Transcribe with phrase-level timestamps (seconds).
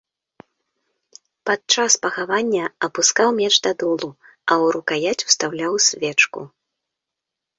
[1.49, 4.09] Пад час пахавання апускаў меч да долу,
[4.49, 6.41] а ў рукаяць устаўляў свечку.